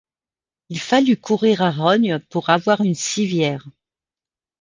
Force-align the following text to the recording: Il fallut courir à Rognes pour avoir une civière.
Il 0.69 0.79
fallut 0.79 1.15
courir 1.17 1.61
à 1.61 1.69
Rognes 1.69 2.17
pour 2.31 2.49
avoir 2.49 2.81
une 2.81 2.95
civière. 2.95 3.69